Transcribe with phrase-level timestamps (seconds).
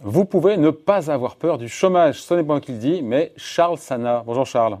[0.00, 3.02] Vous pouvez ne pas avoir peur du chômage, ce n'est pas moi qui le dis,
[3.02, 4.24] mais Charles Sana.
[4.26, 4.78] Bonjour Charles.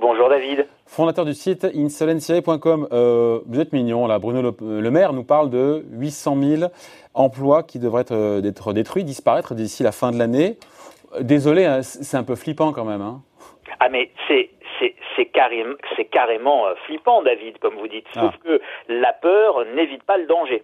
[0.00, 0.66] Bonjour David.
[0.86, 2.88] Fondateur du site insolentiae.com.
[2.92, 6.72] Euh, vous êtes mignon là, Bruno le, Maire nous parle de 800 000
[7.12, 10.58] emplois qui devraient être, être détruits, disparaître d'ici la fin de l'année.
[11.20, 13.02] Désolé, hein, c'est un peu flippant quand même.
[13.02, 13.20] Hein.
[13.80, 14.50] Ah mais c'est
[15.16, 15.74] c'est carrément,
[16.10, 18.06] carrément euh, flippant, David, comme vous dites.
[18.14, 18.38] Sauf ah.
[18.44, 20.62] que la peur n'évite pas le danger.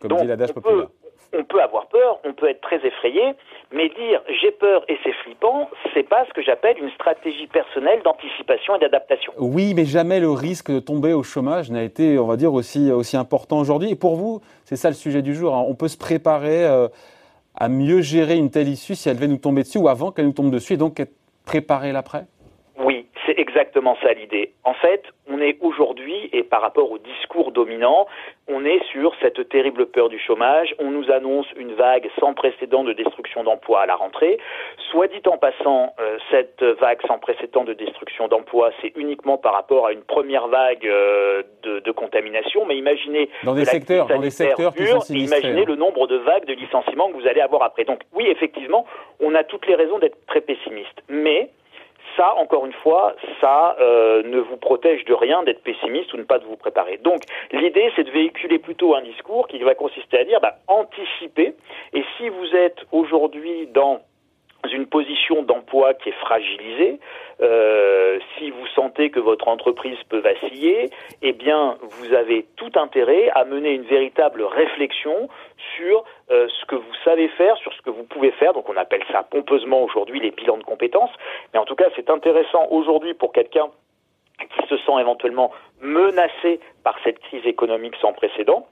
[0.00, 0.88] Comme dit l'adage populaire
[1.32, 3.34] on peut avoir peur, on peut être très effrayé,
[3.72, 8.00] mais dire j'ai peur et c'est flippant, c'est pas ce que j'appelle une stratégie personnelle
[8.02, 9.32] d'anticipation et d'adaptation.
[9.38, 12.90] Oui, mais jamais le risque de tomber au chômage n'a été, on va dire, aussi,
[12.90, 13.90] aussi important aujourd'hui.
[13.90, 15.54] Et pour vous, c'est ça le sujet du jour.
[15.54, 15.64] Hein.
[15.66, 16.88] On peut se préparer euh,
[17.54, 20.26] à mieux gérer une telle issue si elle devait nous tomber dessus ou avant qu'elle
[20.26, 21.14] nous tombe dessus et donc être
[21.44, 22.26] préparé l'après?
[23.80, 24.52] Exactement ça l'idée.
[24.64, 28.06] En fait, on est aujourd'hui, et par rapport au discours dominant,
[28.48, 30.74] on est sur cette terrible peur du chômage.
[30.78, 34.38] On nous annonce une vague sans précédent de destruction d'emplois à la rentrée.
[34.90, 39.54] Soit dit en passant, euh, cette vague sans précédent de destruction d'emplois, c'est uniquement par
[39.54, 42.66] rapport à une première vague euh, de, contamination.
[42.66, 44.72] Mais imaginez dans des secteurs, dans des secteurs
[45.10, 45.64] imaginez hein.
[45.66, 47.84] le nombre de vagues de licenciements que vous allez avoir après.
[47.84, 48.86] Donc oui, effectivement,
[49.20, 51.02] on a toutes les raisons d'être très pessimiste.
[51.08, 51.50] Mais
[52.20, 56.24] ça, encore une fois, ça euh, ne vous protège de rien d'être pessimiste ou ne
[56.24, 56.98] pas de vous préparer.
[56.98, 61.54] Donc, l'idée, c'est de véhiculer plutôt un discours qui va consister à dire, bah, anticiper.
[61.94, 64.00] Et si vous êtes aujourd'hui dans
[64.72, 66.98] une position d'emploi qui est fragilisée,
[67.40, 70.90] euh, si vous sentez que votre entreprise peut vaciller,
[71.22, 75.28] eh bien, vous avez tout intérêt à mener une véritable réflexion
[75.76, 78.52] sur euh, ce que vous savez faire, sur ce que vous pouvez faire.
[78.52, 81.12] Donc, on appelle ça pompeusement aujourd'hui les bilans de compétences.
[81.52, 83.68] Mais en tout cas, c'est intéressant aujourd'hui pour quelqu'un
[84.38, 88.66] qui se sent éventuellement menacé par cette crise économique sans précédent,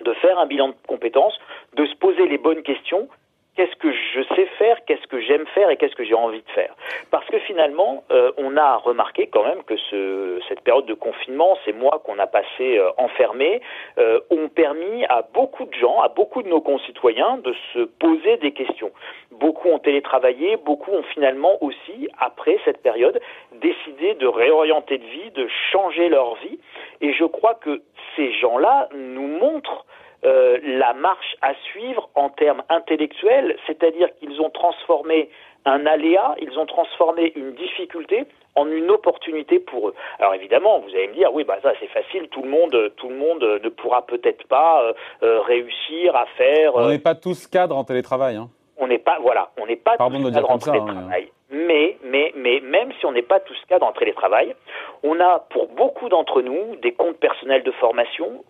[0.00, 1.38] de faire un bilan de compétences,
[1.74, 3.08] de se poser les bonnes questions
[3.56, 6.50] qu'est-ce que je sais faire, qu'est-ce que j'aime faire et qu'est-ce que j'ai envie de
[6.50, 6.74] faire?
[7.10, 11.56] Parce que finalement, euh, on a remarqué quand même que ce, cette période de confinement,
[11.64, 13.60] ces mois qu'on a passé euh, enfermés,
[13.98, 18.36] euh, ont permis à beaucoup de gens, à beaucoup de nos concitoyens de se poser
[18.36, 18.92] des questions.
[19.32, 23.20] Beaucoup ont télétravaillé, beaucoup ont finalement aussi, après cette période,
[23.52, 26.58] décidé de réorienter de vie, de changer leur vie.
[27.00, 27.82] Et je crois que
[28.16, 29.84] ces gens-là nous montrent
[30.26, 35.30] euh, la marche à suivre en termes intellectuels, c'est-à-dire qu'ils ont transformé
[35.64, 38.24] un aléa, ils ont transformé une difficulté
[38.56, 39.94] en une opportunité pour eux.
[40.18, 43.08] Alors évidemment, vous allez me dire, oui, bah ça c'est facile, tout le monde, tout
[43.08, 44.92] le monde ne pourra peut-être pas euh,
[45.22, 46.74] euh, réussir à faire.
[46.74, 48.36] on n'est pas tous cadres en télétravail.
[48.36, 48.48] Hein.
[48.78, 51.30] On n'est pas, voilà, on n'est pas tous cadres en hein, télétravail.
[51.66, 54.54] Mais, mais, mais même si on n'est pas tous cadres en télétravail,
[55.02, 58.44] on a pour beaucoup d'entre nous des comptes personnels de formation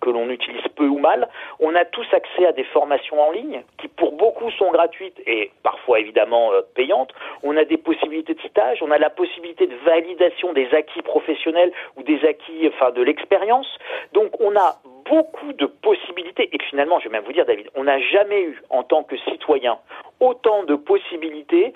[0.00, 1.28] que l'on utilise peu ou mal.
[1.60, 5.50] On a tous accès à des formations en ligne qui pour beaucoup sont gratuites et
[5.62, 7.12] parfois évidemment euh, payantes.
[7.42, 11.72] On a des possibilités de stage, on a la possibilité de validation des acquis professionnels
[11.96, 13.68] ou des acquis, enfin de l'expérience.
[14.12, 14.76] Donc on a
[15.08, 18.62] beaucoup de possibilités et finalement, je vais même vous dire David, on n'a jamais eu
[18.70, 19.78] en tant que citoyen
[20.20, 21.72] autant de possibilités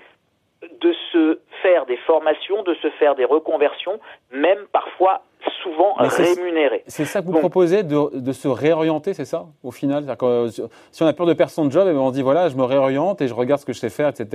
[0.80, 3.98] de se faire des formations, de se faire des reconversions,
[4.32, 5.22] même parfois
[5.62, 6.84] souvent rémunérées.
[6.86, 10.04] C'est ça que vous proposez, de, se réorienter, c'est ça, au final?
[10.22, 12.56] Euh, Si on a peur de perdre son job, eh ben, on dit voilà, je
[12.56, 14.26] me réoriente et je regarde ce que je sais faire, etc.,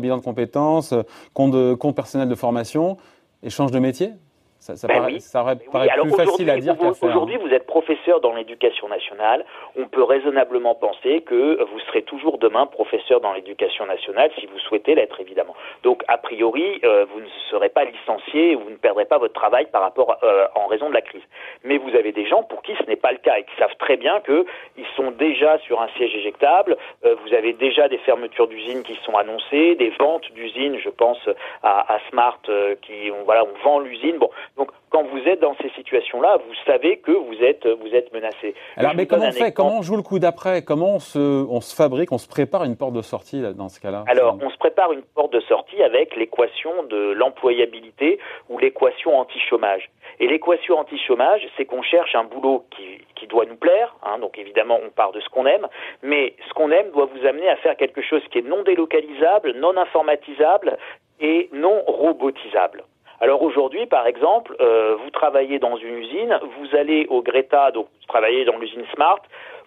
[0.00, 0.94] bilan de compétences,
[1.32, 2.96] compte, de, compte personnel de formation,
[3.42, 4.10] et change de métier?
[4.60, 4.94] Ça, ça, ben
[5.72, 7.08] paraît, plus facile à dire qu'à faire.
[7.08, 9.46] Aujourd'hui, vous êtes professeur dans l'éducation nationale.
[9.74, 14.58] On peut raisonnablement penser que vous serez toujours demain professeur dans l'éducation nationale si vous
[14.58, 15.54] souhaitez l'être, évidemment.
[15.82, 19.66] Donc, a priori, euh, vous ne serez pas licencié, vous ne perdrez pas votre travail
[19.72, 21.22] par rapport euh, en raison de la crise.
[21.64, 23.76] Mais vous avez des gens pour qui ce n'est pas le cas et qui savent
[23.78, 26.76] très bien qu'ils sont déjà sur un siège éjectable.
[27.06, 30.76] Euh, vous avez déjà des fermetures d'usines qui sont annoncées, des ventes d'usines.
[30.84, 31.30] Je pense
[31.62, 32.40] à, à Smart
[32.82, 34.18] qui, on, voilà, on vend l'usine.
[34.18, 34.28] Bon,
[34.60, 38.54] donc, quand vous êtes dans ces situations-là, vous savez que vous êtes, vous êtes menacé.
[38.76, 39.52] Alors, mais comment on fait?
[39.52, 40.60] Comment on joue le coup d'après?
[40.62, 43.80] Comment on se, on se fabrique, on se prépare une porte de sortie dans ce
[43.80, 44.04] cas-là?
[44.06, 48.18] Alors, on se prépare une porte de sortie avec l'équation de l'employabilité
[48.50, 49.88] ou l'équation anti-chômage.
[50.18, 53.96] Et l'équation anti-chômage, c'est qu'on cherche un boulot qui, qui doit nous plaire.
[54.02, 55.68] Hein, donc, évidemment, on part de ce qu'on aime.
[56.02, 59.54] Mais ce qu'on aime doit vous amener à faire quelque chose qui est non délocalisable,
[59.54, 60.76] non informatisable
[61.18, 62.84] et non robotisable.
[63.20, 67.86] Alors aujourd'hui, par exemple, euh, vous travaillez dans une usine, vous allez au Greta, donc
[68.00, 69.20] vous travaillez dans l'usine Smart,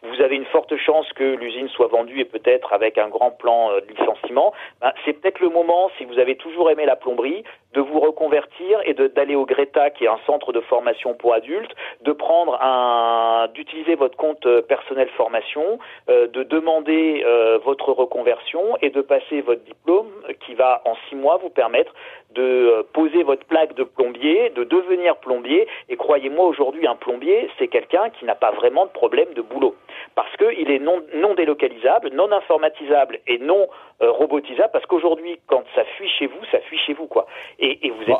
[0.04, 3.72] vous avez une forte chance que l'usine soit vendue et peut-être avec un grand plan
[3.72, 4.54] de licenciement.
[4.82, 8.82] Ben, c'est peut-être le moment, si vous avez toujours aimé la plomberie, de vous reconvertir
[8.86, 13.48] et d'aller au Greta, qui est un centre de formation pour adultes, de prendre un,
[13.54, 17.26] d'utiliser votre compte personnel formation, de demander
[17.66, 20.12] votre reconversion et de passer votre diplôme
[20.46, 21.94] qui va en six mois vous permettre
[22.36, 25.68] de euh, poser votre plaque de plombier, de devenir plombier.
[25.90, 29.76] Et croyez-moi, aujourd'hui, un plombier, c'est quelqu'un qui n'a pas vraiment de problème de boulot.
[30.16, 33.68] Parce qu'il est non, non délocalisable, non informatisable et non
[34.02, 34.70] euh, robotisable.
[34.72, 37.08] Parce qu'aujourd'hui, quand ça fuit chez vous, ça fuit chez vous.
[37.08, 37.28] quoi.
[37.60, 38.18] Et, vous êtes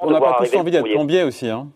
[0.00, 1.48] On n'a pas tous envie d'être plombier aussi.
[1.48, 1.68] Hein.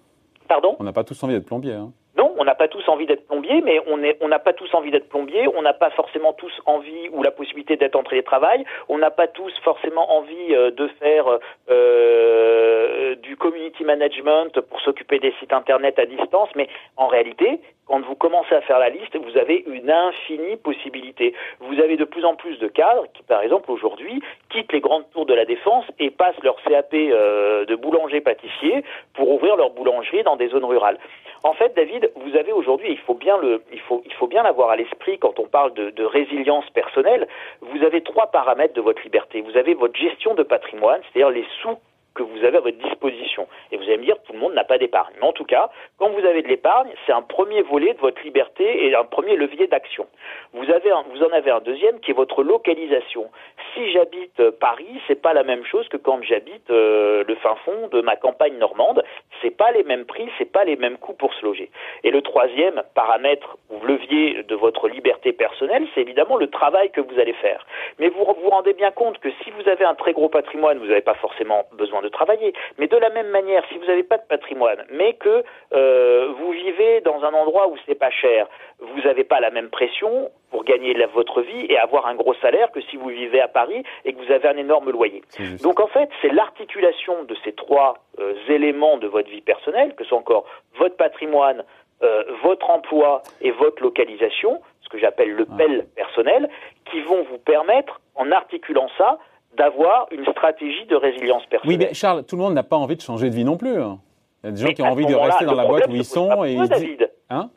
[0.49, 0.77] Pardon?
[0.79, 1.75] On n'a pas tous envie d'être plombier.
[1.75, 1.93] Hein.
[2.39, 5.49] On n'a pas tous envie d'être plombier, mais on n'a pas tous envie d'être plombier.
[5.57, 8.65] On n'a pas forcément tous envie ou la possibilité d'être en télétravail.
[8.89, 11.27] On n'a pas tous forcément envie euh, de faire
[11.69, 16.49] euh, du community management pour s'occuper des sites internet à distance.
[16.55, 21.35] Mais en réalité, quand vous commencez à faire la liste, vous avez une infinie possibilité.
[21.61, 25.11] Vous avez de plus en plus de cadres qui, par exemple, aujourd'hui, quittent les grandes
[25.11, 30.23] tours de la défense et passent leur CAP euh, de boulanger-pâtissier pour ouvrir leur boulangerie
[30.23, 30.99] dans des zones rurales.
[31.43, 34.43] En fait, David, vous avez aujourd'hui, il faut bien le, il faut, il faut bien
[34.43, 37.29] l'avoir à l'esprit quand on parle de, de résilience personnelle.
[37.61, 39.41] Vous avez trois paramètres de votre liberté.
[39.41, 41.79] Vous avez votre gestion de patrimoine, c'est-à-dire les sous
[42.19, 43.47] que vous avez à votre disposition.
[43.71, 45.15] Et vous allez me dire, tout le monde n'a pas d'épargne.
[45.21, 48.21] Mais en tout cas, quand vous avez de l'épargne, c'est un premier volet de votre
[48.23, 50.07] liberté et un premier levier d'action.
[50.53, 53.31] Vous, vous en avez un deuxième qui est votre localisation.
[53.73, 57.55] Si j'habite euh, Paris, c'est pas la même chose que quand j'habite euh, le fin
[57.65, 59.05] fond de ma campagne normande.
[59.41, 61.71] C'est pas les mêmes prix, c'est pas les mêmes coûts pour se loger.
[62.03, 67.01] Et le troisième paramètre ou levier de votre liberté personnelle, c'est évidemment le travail que
[67.01, 67.65] vous allez faire.
[67.99, 70.87] Mais vous vous rendez bien compte que si vous avez un très gros patrimoine, vous
[70.87, 72.53] n'avez pas forcément besoin de travailler.
[72.79, 75.45] Mais de la même manière, si vous n'avez pas de patrimoine, mais que
[75.75, 78.47] euh, vous vivez dans un endroit où c'est pas cher,
[78.81, 82.71] vous n'avez pas la même pression pour gagner votre vie et avoir un gros salaire
[82.71, 85.23] que si vous vivez à Paris et que vous avez un énorme loyer.
[85.63, 90.05] Donc en fait, c'est l'articulation de ces trois euh, éléments de votre vie personnelle, que
[90.05, 90.45] sont encore
[90.79, 91.65] votre patrimoine,
[92.03, 96.49] euh, votre emploi et votre localisation, ce que j'appelle le PEL personnel,
[96.91, 99.19] qui vont vous permettre, en articulant ça,
[99.59, 101.79] d'avoir une stratégie de résilience personnelle.
[101.79, 103.81] Oui, mais Charles, tout le monde n'a pas envie de changer de vie non plus.
[103.81, 103.99] Hein.
[104.43, 106.05] Il y a des gens qui ont envie de rester dans la boîte où ils
[106.05, 107.09] sont et ils disent...
[107.31, 107.51] Hein?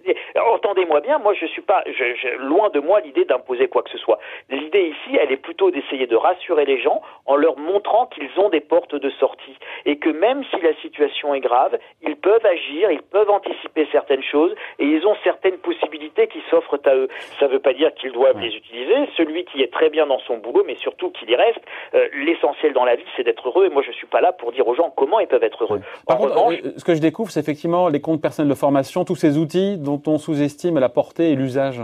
[0.64, 3.98] Entendez-moi bien, moi je suis pas je, loin de moi l'idée d'imposer quoi que ce
[3.98, 4.20] soit.
[4.52, 8.50] L'idée ici, elle est plutôt d'essayer de rassurer les gens en leur montrant qu'ils ont
[8.50, 12.92] des portes de sortie et que même si la situation est grave, ils peuvent agir,
[12.92, 17.08] ils peuvent anticiper certaines choses et ils ont certaines possibilités qui s'offrent à eux.
[17.40, 19.10] Ça ne veut pas dire qu'ils doivent les utiliser.
[19.18, 21.62] Celui qui est très bien dans son boulot, mais surtout qu'il y reste,
[21.96, 23.66] euh, l'essentiel dans la vie, c'est d'être heureux.
[23.66, 25.82] Et moi, je suis pas là pour dire aux gens comment ils peuvent être heureux.
[26.06, 29.16] Par contre, euh, ce que je découvre, c'est effectivement les comptes personnels de formation, tous
[29.16, 31.82] ces outils dont on sous-estime la portée et l'usage.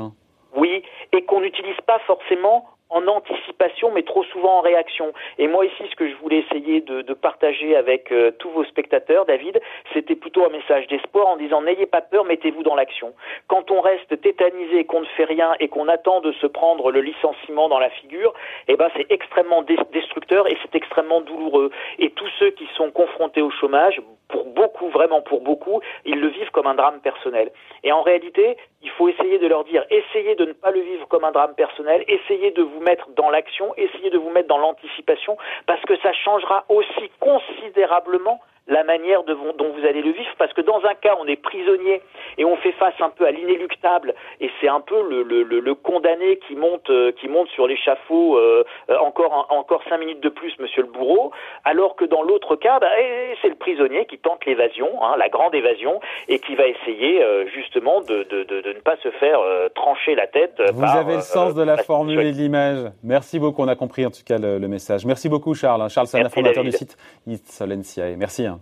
[0.55, 0.83] Oui,
[1.13, 5.13] et qu'on n'utilise pas forcément en anticipation, mais trop souvent en réaction.
[5.37, 9.25] Et moi ici, ce que je voulais essayer de, partager avec euh, tous vos spectateurs,
[9.25, 9.59] David,
[9.93, 13.13] c'était plutôt un message d'espoir en disant n'ayez pas peur, mettez-vous dans l'action.
[13.47, 17.01] Quand on reste tétanisé, qu'on ne fait rien et qu'on attend de se prendre le
[17.01, 18.33] licenciement dans la figure,
[18.67, 21.71] eh ben c'est extrêmement destructeur et c'est extrêmement douloureux.
[21.99, 26.27] Et tous ceux qui sont confrontés au chômage, pour beaucoup, vraiment pour beaucoup, ils le
[26.27, 27.51] vivent comme un drame personnel.
[27.83, 31.07] Et en réalité, il faut essayer de leur dire, essayez de ne pas le vivre
[31.07, 34.57] comme un drame personnel, essayez de vous mettre dans l'action, essayez de vous mettre dans
[34.57, 40.51] l'anticipation, parce que ça changera aussi considérablement la manière dont vous allez le vivre, parce
[40.53, 42.01] que dans un cas, on est prisonnier
[42.37, 45.75] et on fait face un peu à l'inéluctable, et c'est un peu le, le, le,
[45.75, 50.30] condamné qui monte, euh, qui monte sur l'échafaud euh, euh, encore, encore cinq minutes de
[50.30, 51.31] plus, monsieur le bourreau,
[51.63, 55.30] alors que dans l'autre cas, bah, eh, c'est le prisonnier qui tente l'évasion, hein, la
[55.30, 59.39] grande évasion, et qui va essayer justement de, de, de, de, ne pas se faire
[59.75, 60.61] trancher la tête.
[60.73, 62.92] Vous avez le sens de la formule et de l'image.
[63.03, 65.06] Merci beaucoup, on a compris en tout cas le, message.
[65.06, 65.89] Merci beaucoup Charles.
[65.89, 67.61] Charles, c'est un fondateur du site It's
[68.18, 68.45] Merci.
[68.45, 68.56] Hein.